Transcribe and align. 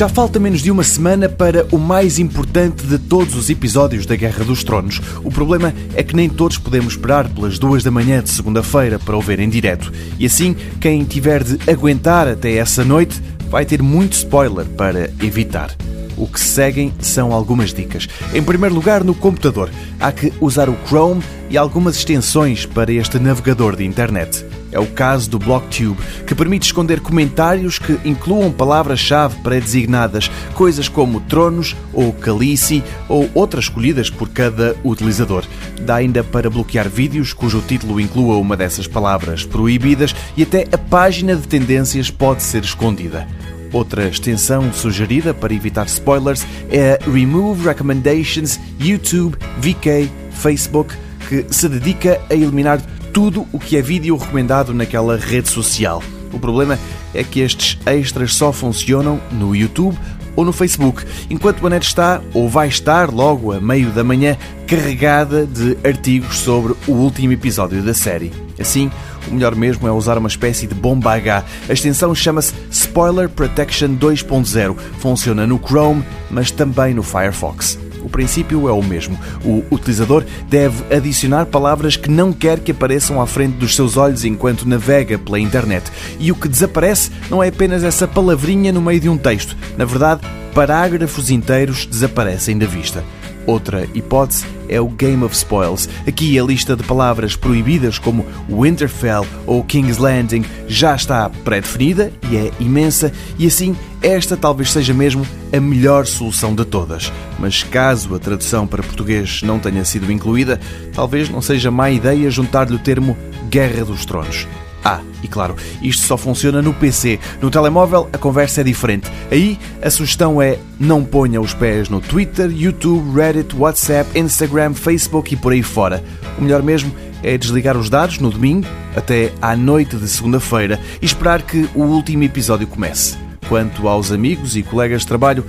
Já 0.00 0.08
falta 0.08 0.40
menos 0.40 0.62
de 0.62 0.70
uma 0.70 0.82
semana 0.82 1.28
para 1.28 1.66
o 1.70 1.76
mais 1.76 2.18
importante 2.18 2.86
de 2.86 2.98
todos 2.98 3.34
os 3.34 3.50
episódios 3.50 4.06
da 4.06 4.16
Guerra 4.16 4.42
dos 4.42 4.64
Tronos. 4.64 4.98
O 5.22 5.30
problema 5.30 5.74
é 5.94 6.02
que 6.02 6.16
nem 6.16 6.26
todos 6.26 6.56
podemos 6.56 6.94
esperar 6.94 7.28
pelas 7.28 7.58
duas 7.58 7.84
da 7.84 7.90
manhã 7.90 8.22
de 8.22 8.30
segunda-feira 8.30 8.98
para 8.98 9.14
o 9.14 9.20
ver 9.20 9.40
em 9.40 9.50
direto. 9.50 9.92
E 10.18 10.24
assim, 10.24 10.56
quem 10.80 11.04
tiver 11.04 11.44
de 11.44 11.70
aguentar 11.70 12.26
até 12.26 12.54
essa 12.54 12.82
noite 12.82 13.20
vai 13.50 13.66
ter 13.66 13.82
muito 13.82 14.14
spoiler 14.14 14.64
para 14.64 15.10
evitar. 15.22 15.76
O 16.16 16.26
que 16.26 16.40
seguem 16.40 16.94
são 16.98 17.30
algumas 17.30 17.74
dicas. 17.74 18.08
Em 18.32 18.42
primeiro 18.42 18.74
lugar, 18.74 19.04
no 19.04 19.14
computador, 19.14 19.68
há 20.00 20.10
que 20.10 20.32
usar 20.40 20.70
o 20.70 20.78
Chrome 20.86 21.22
e 21.50 21.58
algumas 21.58 21.96
extensões 21.96 22.64
para 22.64 22.90
este 22.90 23.18
navegador 23.18 23.76
de 23.76 23.84
internet. 23.84 24.46
É 24.72 24.78
o 24.78 24.86
caso 24.86 25.28
do 25.28 25.38
BlockTube, 25.38 25.98
que 26.26 26.34
permite 26.34 26.66
esconder 26.66 27.00
comentários 27.00 27.78
que 27.78 27.98
incluam 28.04 28.52
palavras-chave 28.52 29.36
pré-designadas, 29.42 30.30
coisas 30.54 30.88
como 30.88 31.20
tronos 31.20 31.76
ou 31.92 32.12
calice 32.12 32.82
ou 33.08 33.28
outras 33.34 33.64
escolhidas 33.64 34.10
por 34.10 34.28
cada 34.28 34.76
utilizador. 34.84 35.44
Dá 35.82 35.96
ainda 35.96 36.22
para 36.22 36.50
bloquear 36.50 36.88
vídeos 36.88 37.32
cujo 37.32 37.60
título 37.60 38.00
inclua 38.00 38.36
uma 38.36 38.56
dessas 38.56 38.86
palavras 38.86 39.44
proibidas 39.44 40.14
e 40.36 40.42
até 40.42 40.66
a 40.72 40.78
página 40.78 41.34
de 41.34 41.46
tendências 41.46 42.10
pode 42.10 42.42
ser 42.42 42.62
escondida. 42.62 43.26
Outra 43.72 44.08
extensão 44.08 44.72
sugerida 44.72 45.32
para 45.32 45.54
evitar 45.54 45.86
spoilers 45.86 46.44
é 46.70 46.98
a 47.00 47.10
Remove 47.10 47.66
Recommendations 47.66 48.58
YouTube, 48.80 49.36
VK, 49.58 50.10
Facebook, 50.32 50.94
que 51.28 51.46
se 51.50 51.68
dedica 51.68 52.20
a 52.28 52.34
eliminar 52.34 52.80
tudo 53.12 53.46
o 53.52 53.58
que 53.58 53.76
é 53.76 53.82
vídeo 53.82 54.16
recomendado 54.16 54.72
naquela 54.74 55.16
rede 55.16 55.48
social. 55.48 56.02
O 56.32 56.38
problema 56.38 56.78
é 57.12 57.24
que 57.24 57.40
estes 57.40 57.78
extras 57.84 58.34
só 58.34 58.52
funcionam 58.52 59.20
no 59.32 59.54
YouTube 59.54 59.98
ou 60.36 60.44
no 60.44 60.52
Facebook, 60.52 61.04
enquanto 61.28 61.66
a 61.66 61.70
net 61.70 61.86
está, 61.86 62.20
ou 62.32 62.48
vai 62.48 62.68
estar 62.68 63.10
logo 63.10 63.52
a 63.52 63.60
meio 63.60 63.90
da 63.90 64.04
manhã, 64.04 64.36
carregada 64.66 65.44
de 65.44 65.76
artigos 65.84 66.38
sobre 66.38 66.74
o 66.86 66.92
último 66.92 67.32
episódio 67.32 67.82
da 67.82 67.92
série. 67.92 68.32
Assim, 68.58 68.90
o 69.28 69.34
melhor 69.34 69.54
mesmo 69.54 69.88
é 69.88 69.92
usar 69.92 70.16
uma 70.18 70.28
espécie 70.28 70.66
de 70.66 70.74
bomba 70.74 71.12
H. 71.14 71.44
A 71.68 71.72
extensão 71.72 72.14
chama-se 72.14 72.54
Spoiler 72.70 73.28
Protection 73.28 73.96
2.0. 73.96 74.76
Funciona 74.98 75.46
no 75.46 75.58
Chrome, 75.58 76.04
mas 76.30 76.50
também 76.50 76.94
no 76.94 77.02
Firefox. 77.02 77.89
O 78.02 78.08
princípio 78.08 78.68
é 78.68 78.72
o 78.72 78.82
mesmo. 78.82 79.18
O 79.44 79.64
utilizador 79.70 80.24
deve 80.48 80.94
adicionar 80.94 81.46
palavras 81.46 81.96
que 81.96 82.10
não 82.10 82.32
quer 82.32 82.60
que 82.60 82.72
apareçam 82.72 83.20
à 83.20 83.26
frente 83.26 83.56
dos 83.56 83.74
seus 83.74 83.96
olhos 83.96 84.24
enquanto 84.24 84.68
navega 84.68 85.18
pela 85.18 85.38
internet. 85.38 85.90
E 86.18 86.30
o 86.32 86.34
que 86.34 86.48
desaparece 86.48 87.10
não 87.28 87.42
é 87.42 87.48
apenas 87.48 87.84
essa 87.84 88.06
palavrinha 88.06 88.72
no 88.72 88.80
meio 88.80 89.00
de 89.00 89.08
um 89.08 89.16
texto. 89.16 89.56
Na 89.76 89.84
verdade, 89.84 90.20
parágrafos 90.54 91.30
inteiros 91.30 91.86
desaparecem 91.86 92.58
da 92.58 92.66
vista. 92.66 93.04
Outra 93.50 93.84
hipótese 93.92 94.46
é 94.68 94.80
o 94.80 94.86
Game 94.86 95.24
of 95.24 95.34
Spoils. 95.34 95.88
Aqui 96.06 96.38
a 96.38 96.44
lista 96.44 96.76
de 96.76 96.84
palavras 96.84 97.34
proibidas 97.34 97.98
como 97.98 98.24
Winterfell 98.48 99.26
ou 99.44 99.64
King's 99.64 99.98
Landing 99.98 100.44
já 100.68 100.94
está 100.94 101.28
pré-definida 101.28 102.12
e 102.30 102.36
é 102.36 102.52
imensa, 102.60 103.12
e 103.36 103.48
assim 103.48 103.76
esta 104.00 104.36
talvez 104.36 104.70
seja 104.70 104.94
mesmo 104.94 105.26
a 105.52 105.58
melhor 105.58 106.06
solução 106.06 106.54
de 106.54 106.64
todas. 106.64 107.12
Mas 107.40 107.64
caso 107.64 108.14
a 108.14 108.20
tradução 108.20 108.68
para 108.68 108.84
português 108.84 109.42
não 109.42 109.58
tenha 109.58 109.84
sido 109.84 110.12
incluída, 110.12 110.60
talvez 110.94 111.28
não 111.28 111.42
seja 111.42 111.72
má 111.72 111.90
ideia 111.90 112.30
juntar-lhe 112.30 112.76
o 112.76 112.78
termo 112.78 113.16
Guerra 113.50 113.84
dos 113.84 114.04
Tronos. 114.04 114.46
Ah, 114.84 115.00
e 115.22 115.28
claro, 115.28 115.56
isto 115.82 116.06
só 116.06 116.16
funciona 116.16 116.62
no 116.62 116.72
PC. 116.72 117.18
No 117.40 117.50
telemóvel 117.50 118.08
a 118.12 118.18
conversa 118.18 118.62
é 118.62 118.64
diferente. 118.64 119.10
Aí 119.30 119.58
a 119.82 119.90
sugestão 119.90 120.40
é 120.40 120.58
não 120.78 121.04
ponha 121.04 121.40
os 121.40 121.52
pés 121.52 121.88
no 121.88 122.00
Twitter, 122.00 122.50
YouTube, 122.50 123.14
Reddit, 123.14 123.54
WhatsApp, 123.54 124.18
Instagram, 124.18 124.74
Facebook 124.74 125.34
e 125.34 125.36
por 125.36 125.52
aí 125.52 125.62
fora. 125.62 126.02
O 126.38 126.42
melhor 126.42 126.62
mesmo 126.62 126.94
é 127.22 127.36
desligar 127.36 127.76
os 127.76 127.90
dados 127.90 128.18
no 128.18 128.30
domingo 128.30 128.66
até 128.96 129.32
à 129.40 129.54
noite 129.54 129.96
de 129.96 130.08
segunda-feira 130.08 130.80
e 131.00 131.04
esperar 131.04 131.42
que 131.42 131.68
o 131.74 131.82
último 131.82 132.22
episódio 132.22 132.66
comece. 132.66 133.16
Quanto 133.48 133.88
aos 133.88 134.10
amigos 134.10 134.56
e 134.56 134.62
colegas 134.62 135.02
de 135.02 135.08
trabalho, 135.08 135.44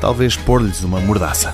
talvez 0.00 0.36
pôr-lhes 0.36 0.82
uma 0.82 1.00
mordaça. 1.00 1.52